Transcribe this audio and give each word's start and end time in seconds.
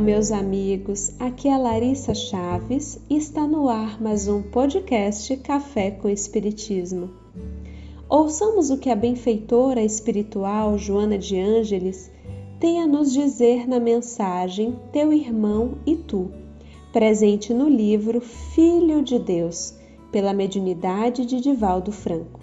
meus 0.00 0.32
amigos. 0.32 1.12
Aqui 1.18 1.46
é 1.46 1.56
Larissa 1.58 2.14
Chaves 2.14 2.98
e 3.10 3.18
está 3.18 3.46
no 3.46 3.68
ar 3.68 4.00
mais 4.00 4.28
um 4.28 4.40
podcast 4.40 5.36
Café 5.36 5.90
com 5.90 6.08
Espiritismo. 6.08 7.10
Ouçamos 8.08 8.70
o 8.70 8.78
que 8.78 8.88
a 8.88 8.96
benfeitora 8.96 9.82
espiritual 9.82 10.78
Joana 10.78 11.18
de 11.18 11.38
Ângeles 11.38 12.10
tem 12.58 12.80
a 12.80 12.86
nos 12.86 13.12
dizer 13.12 13.68
na 13.68 13.78
mensagem 13.78 14.74
Teu 14.90 15.12
Irmão 15.12 15.76
e 15.84 15.94
Tu, 15.96 16.30
presente 16.94 17.52
no 17.52 17.68
livro 17.68 18.22
Filho 18.22 19.02
de 19.02 19.18
Deus, 19.18 19.74
pela 20.10 20.32
mediunidade 20.32 21.26
de 21.26 21.42
Divaldo 21.42 21.92
Franco. 21.92 22.40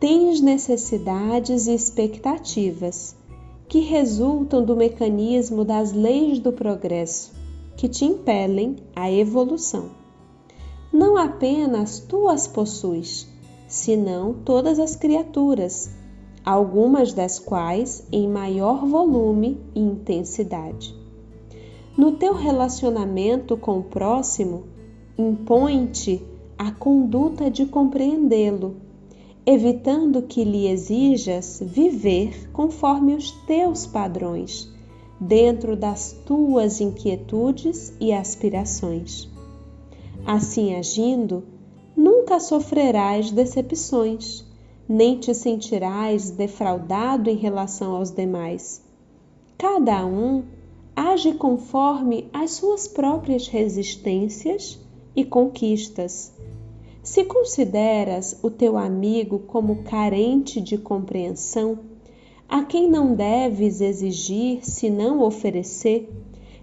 Tens 0.00 0.40
necessidades 0.40 1.68
e 1.68 1.74
expectativas 1.74 3.14
que 3.72 3.80
resultam 3.80 4.62
do 4.62 4.76
mecanismo 4.76 5.64
das 5.64 5.92
leis 5.92 6.38
do 6.38 6.52
progresso, 6.52 7.32
que 7.74 7.88
te 7.88 8.04
impelem 8.04 8.76
à 8.94 9.10
evolução. 9.10 9.86
Não 10.92 11.16
apenas 11.16 11.98
tu 11.98 12.28
as 12.28 12.46
possuis, 12.46 13.26
senão 13.66 14.34
todas 14.44 14.78
as 14.78 14.94
criaturas, 14.94 15.90
algumas 16.44 17.14
das 17.14 17.38
quais 17.38 18.06
em 18.12 18.28
maior 18.28 18.84
volume 18.84 19.58
e 19.74 19.80
intensidade. 19.80 20.94
No 21.96 22.12
teu 22.12 22.34
relacionamento 22.34 23.56
com 23.56 23.78
o 23.78 23.84
próximo, 23.84 24.64
impõe-te 25.16 26.22
a 26.58 26.70
conduta 26.72 27.50
de 27.50 27.64
compreendê-lo 27.64 28.76
evitando 29.44 30.22
que 30.22 30.44
lhe 30.44 30.68
exijas 30.68 31.60
viver 31.64 32.48
conforme 32.52 33.14
os 33.14 33.32
teus 33.46 33.86
padrões, 33.86 34.70
dentro 35.20 35.76
das 35.76 36.12
tuas 36.24 36.80
inquietudes 36.80 37.92
e 38.00 38.12
aspirações. 38.12 39.28
Assim 40.24 40.76
agindo, 40.76 41.42
nunca 41.96 42.38
sofrerás 42.38 43.32
decepções, 43.32 44.44
nem 44.88 45.18
te 45.18 45.34
sentirás 45.34 46.30
defraudado 46.30 47.28
em 47.28 47.36
relação 47.36 47.96
aos 47.96 48.10
demais. 48.10 48.80
Cada 49.58 50.06
um 50.06 50.44
age 50.94 51.34
conforme 51.34 52.28
as 52.32 52.52
suas 52.52 52.86
próprias 52.86 53.48
resistências 53.48 54.78
e 55.16 55.24
conquistas 55.24 56.32
se 57.02 57.24
consideras 57.24 58.38
o 58.42 58.50
teu 58.50 58.78
amigo 58.78 59.40
como 59.40 59.82
carente 59.82 60.60
de 60.60 60.78
compreensão, 60.78 61.80
a 62.48 62.62
quem 62.62 62.88
não 62.88 63.14
deves 63.14 63.80
exigir 63.80 64.64
senão 64.64 65.20
oferecer, 65.20 66.08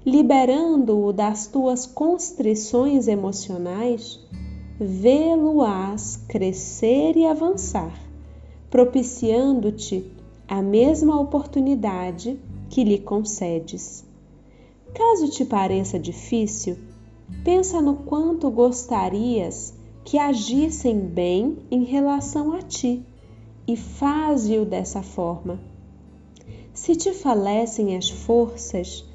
liberando-o 0.06 1.12
das 1.12 1.48
tuas 1.48 1.86
constrições 1.86 3.08
emocionais, 3.08 4.20
vê-lo-ás 4.80 6.16
crescer 6.28 7.18
e 7.18 7.26
avançar, 7.26 8.00
propiciando-te 8.70 10.10
a 10.48 10.62
mesma 10.62 11.20
oportunidade 11.20 12.40
que 12.70 12.84
lhe 12.84 13.00
concedes. 13.00 14.06
Caso 14.94 15.30
te 15.30 15.44
pareça 15.44 16.00
difícil, 16.00 16.78
pensa 17.44 17.82
no 17.82 17.96
quanto 17.96 18.50
gostarias 18.50 19.78
que 20.10 20.18
agissem 20.18 20.98
bem 21.00 21.60
em 21.70 21.84
relação 21.84 22.54
a 22.54 22.64
ti 22.64 23.04
e 23.68 23.78
faze-o 23.78 24.66
dessa 24.66 25.04
forma. 25.04 25.60
Se 26.74 26.96
te 26.96 27.14
falecem 27.14 27.96
as 27.96 28.10
forças, 28.10 29.06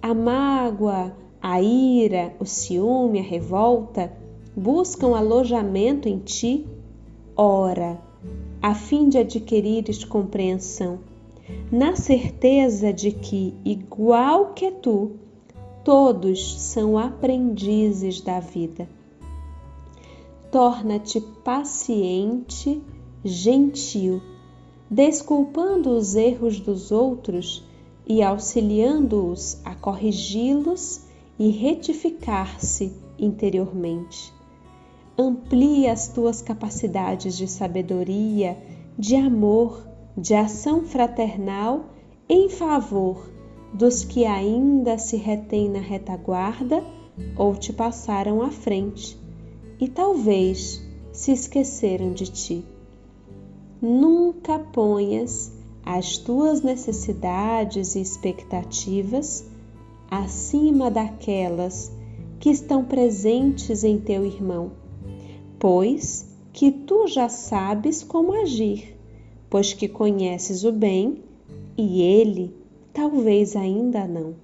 a 0.00 0.14
mágoa, 0.14 1.12
a 1.42 1.60
ira, 1.60 2.36
o 2.38 2.44
ciúme, 2.44 3.18
a 3.18 3.22
revolta 3.24 4.12
buscam 4.56 5.16
alojamento 5.16 6.08
em 6.08 6.20
ti, 6.20 6.64
ora, 7.36 8.00
a 8.62 8.76
fim 8.76 9.08
de 9.08 9.18
adquirires 9.18 10.04
compreensão, 10.04 11.00
na 11.68 11.96
certeza 11.96 12.92
de 12.92 13.10
que, 13.10 13.54
igual 13.64 14.52
que 14.54 14.70
tu, 14.70 15.16
todos 15.82 16.60
são 16.60 16.96
aprendizes 16.96 18.20
da 18.20 18.38
vida 18.38 18.86
torna-te 20.54 21.20
paciente, 21.20 22.80
gentil, 23.24 24.22
desculpando 24.88 25.90
os 25.90 26.14
erros 26.14 26.60
dos 26.60 26.92
outros 26.92 27.68
e 28.06 28.22
auxiliando-os 28.22 29.60
a 29.64 29.74
corrigi-los 29.74 31.06
e 31.40 31.50
retificar-se 31.50 32.92
interiormente. 33.18 34.32
Amplia 35.18 35.90
as 35.90 36.06
tuas 36.06 36.40
capacidades 36.40 37.36
de 37.36 37.48
sabedoria, 37.48 38.56
de 38.96 39.16
amor, 39.16 39.84
de 40.16 40.34
ação 40.34 40.84
fraternal 40.84 41.86
em 42.28 42.48
favor 42.48 43.28
dos 43.72 44.04
que 44.04 44.24
ainda 44.24 44.98
se 44.98 45.16
retêm 45.16 45.68
na 45.68 45.80
retaguarda 45.80 46.80
ou 47.36 47.56
te 47.56 47.72
passaram 47.72 48.40
à 48.40 48.52
frente 48.52 49.23
e 49.84 49.88
talvez 49.88 50.82
se 51.12 51.30
esqueceram 51.30 52.14
de 52.14 52.24
ti. 52.24 52.64
Nunca 53.82 54.58
ponhas 54.58 55.52
as 55.84 56.16
tuas 56.16 56.62
necessidades 56.62 57.94
e 57.94 58.00
expectativas 58.00 59.44
acima 60.10 60.90
daquelas 60.90 61.92
que 62.40 62.48
estão 62.48 62.82
presentes 62.82 63.84
em 63.84 63.98
teu 63.98 64.24
irmão, 64.24 64.72
pois 65.58 66.34
que 66.50 66.72
tu 66.72 67.06
já 67.06 67.28
sabes 67.28 68.02
como 68.02 68.32
agir, 68.32 68.96
pois 69.50 69.74
que 69.74 69.86
conheces 69.86 70.64
o 70.64 70.72
bem 70.72 71.22
e 71.76 72.00
ele 72.00 72.56
talvez 72.90 73.54
ainda 73.54 74.06
não. 74.06 74.34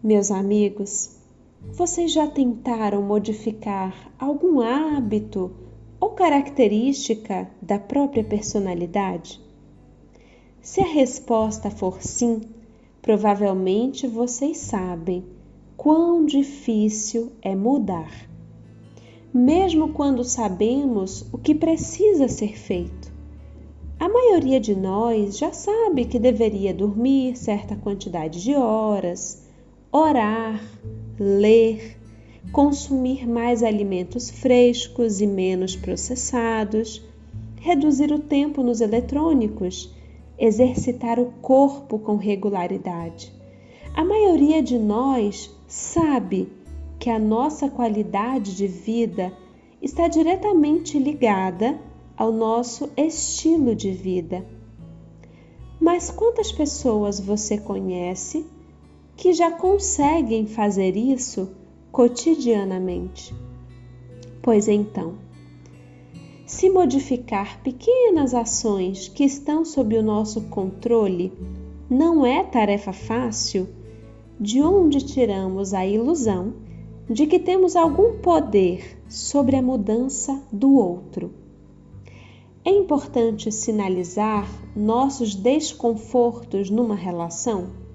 Meus 0.00 0.30
amigos, 0.30 1.19
vocês 1.68 2.12
já 2.12 2.26
tentaram 2.26 3.02
modificar 3.02 4.12
algum 4.18 4.60
hábito 4.60 5.50
ou 6.00 6.10
característica 6.10 7.50
da 7.60 7.78
própria 7.78 8.24
personalidade? 8.24 9.40
Se 10.62 10.80
a 10.80 10.86
resposta 10.86 11.70
for 11.70 12.02
sim, 12.02 12.40
provavelmente 13.02 14.06
vocês 14.06 14.58
sabem 14.58 15.24
quão 15.76 16.24
difícil 16.24 17.32
é 17.42 17.54
mudar. 17.54 18.28
Mesmo 19.32 19.92
quando 19.92 20.24
sabemos 20.24 21.26
o 21.32 21.38
que 21.38 21.54
precisa 21.54 22.28
ser 22.28 22.58
feito. 22.58 23.10
A 23.98 24.08
maioria 24.08 24.58
de 24.58 24.74
nós 24.74 25.38
já 25.38 25.52
sabe 25.52 26.06
que 26.06 26.18
deveria 26.18 26.72
dormir 26.74 27.36
certa 27.36 27.76
quantidade 27.76 28.42
de 28.42 28.54
horas, 28.54 29.46
orar, 29.92 30.60
ler, 31.22 31.98
consumir 32.50 33.28
mais 33.28 33.62
alimentos 33.62 34.30
frescos 34.30 35.20
e 35.20 35.26
menos 35.26 35.76
processados, 35.76 37.04
reduzir 37.60 38.10
o 38.10 38.18
tempo 38.18 38.62
nos 38.62 38.80
eletrônicos, 38.80 39.94
exercitar 40.38 41.20
o 41.20 41.26
corpo 41.42 41.98
com 41.98 42.16
regularidade. 42.16 43.30
A 43.94 44.02
maioria 44.02 44.62
de 44.62 44.78
nós 44.78 45.54
sabe 45.68 46.48
que 46.98 47.10
a 47.10 47.18
nossa 47.18 47.68
qualidade 47.68 48.56
de 48.56 48.66
vida 48.66 49.30
está 49.82 50.08
diretamente 50.08 50.98
ligada 50.98 51.78
ao 52.16 52.32
nosso 52.32 52.88
estilo 52.96 53.74
de 53.74 53.90
vida. 53.90 54.44
Mas 55.78 56.10
quantas 56.10 56.50
pessoas 56.50 57.20
você 57.20 57.58
conhece 57.58 58.46
que 59.20 59.34
já 59.34 59.50
conseguem 59.50 60.46
fazer 60.46 60.96
isso 60.96 61.50
cotidianamente. 61.92 63.34
Pois 64.40 64.66
então, 64.66 65.16
se 66.46 66.70
modificar 66.70 67.62
pequenas 67.62 68.32
ações 68.32 69.08
que 69.08 69.22
estão 69.22 69.62
sob 69.62 69.94
o 69.98 70.02
nosso 70.02 70.40
controle 70.48 71.34
não 71.90 72.24
é 72.24 72.42
tarefa 72.42 72.94
fácil, 72.94 73.68
de 74.40 74.62
onde 74.62 75.04
tiramos 75.04 75.74
a 75.74 75.86
ilusão 75.86 76.54
de 77.06 77.26
que 77.26 77.38
temos 77.38 77.76
algum 77.76 78.20
poder 78.20 79.02
sobre 79.06 79.54
a 79.54 79.60
mudança 79.60 80.42
do 80.50 80.76
outro? 80.76 81.30
É 82.64 82.70
importante 82.70 83.52
sinalizar 83.52 84.48
nossos 84.74 85.34
desconfortos 85.34 86.70
numa 86.70 86.94
relação? 86.94 87.89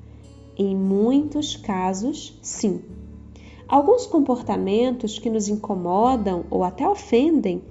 Em 0.57 0.74
muitos 0.74 1.57
casos, 1.57 2.40
sim. 2.42 2.81
Alguns 3.68 4.06
comportamentos 4.06 5.19
que 5.19 5.30
nos 5.30 5.50
incomodam 5.50 6.46
ou 6.50 6.63
até 6.63 6.88
ofendem 6.88 7.62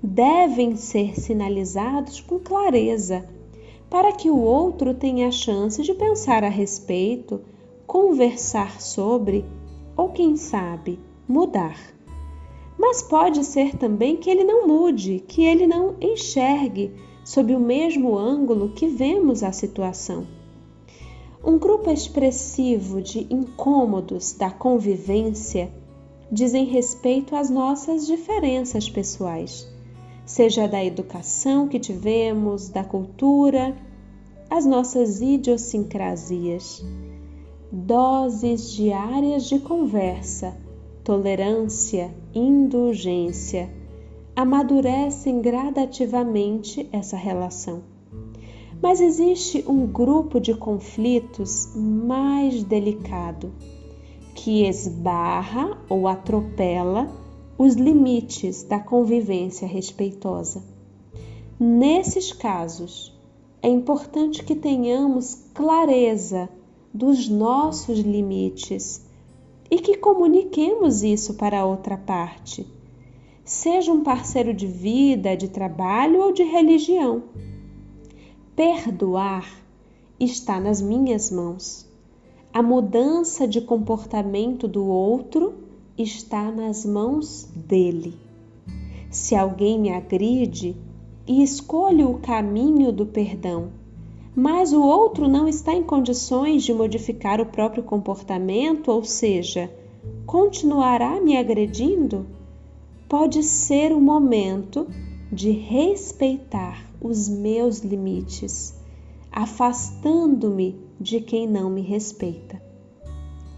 devem 0.00 0.76
ser 0.76 1.18
sinalizados 1.18 2.20
com 2.20 2.38
clareza, 2.38 3.28
para 3.90 4.12
que 4.12 4.30
o 4.30 4.38
outro 4.38 4.94
tenha 4.94 5.28
a 5.28 5.32
chance 5.32 5.82
de 5.82 5.92
pensar 5.94 6.44
a 6.44 6.48
respeito, 6.48 7.40
conversar 7.86 8.80
sobre 8.80 9.44
ou, 9.96 10.10
quem 10.10 10.36
sabe, 10.36 11.00
mudar. 11.26 11.76
Mas 12.78 13.02
pode 13.02 13.42
ser 13.42 13.76
também 13.76 14.16
que 14.16 14.30
ele 14.30 14.44
não 14.44 14.68
mude, 14.68 15.24
que 15.26 15.42
ele 15.42 15.66
não 15.66 15.96
enxergue 16.00 16.92
sob 17.24 17.52
o 17.52 17.58
mesmo 17.58 18.16
ângulo 18.16 18.68
que 18.68 18.86
vemos 18.86 19.42
a 19.42 19.50
situação. 19.50 20.24
Um 21.48 21.56
grupo 21.56 21.90
expressivo 21.90 23.00
de 23.00 23.26
incômodos 23.30 24.34
da 24.34 24.50
convivência 24.50 25.72
dizem 26.30 26.66
respeito 26.66 27.34
às 27.34 27.48
nossas 27.48 28.06
diferenças 28.06 28.90
pessoais, 28.90 29.66
seja 30.26 30.68
da 30.68 30.84
educação 30.84 31.66
que 31.66 31.80
tivemos, 31.80 32.68
da 32.68 32.84
cultura, 32.84 33.74
as 34.50 34.66
nossas 34.66 35.22
idiosincrasias. 35.22 36.84
Doses 37.72 38.70
diárias 38.72 39.44
de 39.44 39.58
conversa, 39.58 40.54
tolerância, 41.02 42.14
indulgência 42.34 43.70
amadurecem 44.36 45.40
gradativamente 45.40 46.86
essa 46.92 47.16
relação. 47.16 47.82
Mas 48.80 49.00
existe 49.00 49.64
um 49.66 49.86
grupo 49.86 50.40
de 50.40 50.54
conflitos 50.54 51.72
mais 51.74 52.62
delicado 52.62 53.52
que 54.34 54.64
esbarra 54.64 55.76
ou 55.88 56.06
atropela 56.06 57.10
os 57.58 57.74
limites 57.74 58.62
da 58.62 58.78
convivência 58.78 59.66
respeitosa. 59.66 60.62
Nesses 61.58 62.32
casos, 62.32 63.18
é 63.60 63.68
importante 63.68 64.44
que 64.44 64.54
tenhamos 64.54 65.34
clareza 65.52 66.48
dos 66.94 67.28
nossos 67.28 67.98
limites 67.98 69.04
e 69.68 69.78
que 69.80 69.96
comuniquemos 69.96 71.02
isso 71.02 71.34
para 71.34 71.60
a 71.60 71.66
outra 71.66 71.96
parte, 71.96 72.64
seja 73.44 73.92
um 73.92 74.02
parceiro 74.02 74.54
de 74.54 74.66
vida, 74.66 75.36
de 75.36 75.48
trabalho 75.48 76.22
ou 76.22 76.32
de 76.32 76.44
religião. 76.44 77.24
Perdoar 78.58 79.48
está 80.18 80.58
nas 80.58 80.82
minhas 80.82 81.30
mãos. 81.30 81.86
A 82.52 82.60
mudança 82.60 83.46
de 83.46 83.60
comportamento 83.60 84.66
do 84.66 84.84
outro 84.84 85.54
está 85.96 86.50
nas 86.50 86.84
mãos 86.84 87.48
dele. 87.54 88.16
Se 89.12 89.36
alguém 89.36 89.78
me 89.78 89.92
agride 89.92 90.74
e 91.24 91.40
escolho 91.40 92.10
o 92.10 92.18
caminho 92.18 92.90
do 92.90 93.06
perdão, 93.06 93.68
mas 94.34 94.72
o 94.72 94.82
outro 94.82 95.28
não 95.28 95.46
está 95.46 95.72
em 95.72 95.84
condições 95.84 96.64
de 96.64 96.74
modificar 96.74 97.40
o 97.40 97.46
próprio 97.46 97.84
comportamento, 97.84 98.90
ou 98.90 99.04
seja, 99.04 99.72
continuará 100.26 101.20
me 101.20 101.36
agredindo, 101.36 102.26
pode 103.08 103.40
ser 103.44 103.92
o 103.92 104.00
momento 104.00 104.88
de 105.30 105.52
respeitar 105.52 106.87
os 107.00 107.28
meus 107.28 107.78
limites, 107.78 108.74
afastando-me 109.30 110.80
de 111.00 111.20
quem 111.20 111.46
não 111.46 111.70
me 111.70 111.80
respeita. 111.80 112.60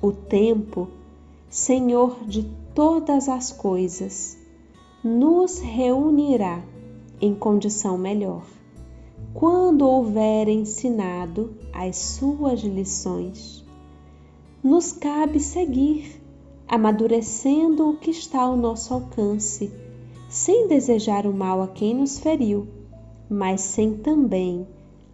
O 0.03 0.13
tempo, 0.13 0.89
Senhor 1.49 2.25
de 2.27 2.45
todas 2.75 3.29
as 3.29 3.51
coisas, 3.51 4.39
nos 5.03 5.59
reunirá 5.59 6.63
em 7.21 7.35
condição 7.35 7.97
melhor, 7.97 8.45
quando 9.33 9.87
houver 9.87 10.49
ensinado 10.49 11.55
as 11.73 11.97
suas 11.97 12.61
lições. 12.61 13.65
Nos 14.63 14.93
cabe 14.93 15.41
seguir, 15.41 16.21
amadurecendo 16.69 17.89
o 17.89 17.97
que 17.97 18.11
está 18.11 18.43
ao 18.43 18.57
nosso 18.57 18.93
alcance, 18.93 19.73
sem 20.29 20.69
desejar 20.69 21.27
o 21.27 21.33
mal 21.33 21.63
a 21.63 21.69
quem 21.69 21.95
nos 21.95 22.19
feriu, 22.19 22.69
mas 23.31 23.61
sem 23.61 23.95
também 23.95 24.67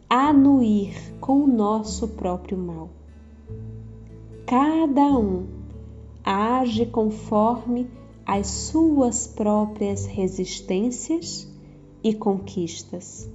anuir 0.09 0.95
com 1.21 1.43
o 1.43 1.47
nosso 1.47 2.09
próprio 2.09 2.57
mal. 2.57 2.89
Cada 4.47 5.19
um 5.19 5.47
age 6.25 6.87
conforme 6.87 7.89
as 8.25 8.47
suas 8.47 9.27
próprias 9.27 10.07
resistências 10.07 11.47
e 12.03 12.15
conquistas. 12.15 13.29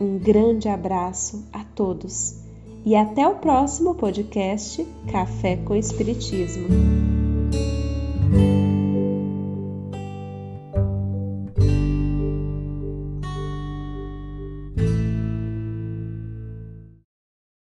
Um 0.00 0.18
grande 0.18 0.68
abraço 0.68 1.44
a 1.52 1.64
todos 1.64 2.42
e 2.84 2.94
até 2.94 3.26
o 3.26 3.36
próximo 3.36 3.94
podcast 3.94 4.86
Café 5.10 5.56
com 5.56 5.74
Espiritismo. 5.74 7.03